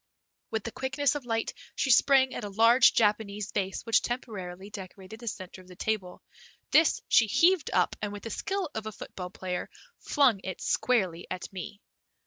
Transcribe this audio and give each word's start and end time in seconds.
With 0.49 0.63
the 0.63 0.71
quickness 0.71 1.13
of 1.13 1.27
light 1.27 1.53
she 1.75 1.91
sprang 1.91 2.33
at 2.33 2.43
a 2.43 2.49
large 2.49 2.95
Japanese 2.95 3.51
vase 3.51 3.85
which 3.85 4.01
temporarily 4.01 4.71
decorated 4.71 5.19
the 5.19 5.27
center 5.27 5.61
of 5.61 5.67
the 5.67 5.75
table. 5.75 6.23
This 6.71 7.03
she 7.07 7.27
heaved 7.27 7.69
up, 7.71 7.95
and 8.01 8.11
with 8.11 8.23
the 8.23 8.31
skill 8.31 8.71
of 8.73 8.87
a 8.87 8.91
football 8.91 9.29
player 9.29 9.69
flung 9.99 10.41
it 10.43 10.59
squarely 10.59 11.27
at 11.29 11.53
me. 11.53 11.81